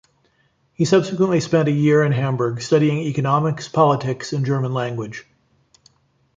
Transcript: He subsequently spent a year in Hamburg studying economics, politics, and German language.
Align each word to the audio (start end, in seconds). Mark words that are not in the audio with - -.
He 0.73 0.85
subsequently 0.85 1.39
spent 1.41 1.67
a 1.69 1.71
year 1.71 2.01
in 2.01 2.11
Hamburg 2.11 2.59
studying 2.63 3.05
economics, 3.05 3.67
politics, 3.67 4.33
and 4.33 4.43
German 4.43 4.73
language. 4.73 5.27